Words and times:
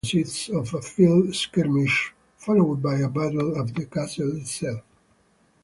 Combat 0.03 0.11
consists 0.15 0.49
of 0.49 0.73
a 0.73 0.81
field 0.81 1.35
skirmish, 1.35 2.11
followed 2.35 2.81
by 2.81 2.95
a 2.95 3.07
battle 3.07 3.55
at 3.61 3.71
the 3.75 3.85
castle 3.85 4.35
itself. 4.35 4.81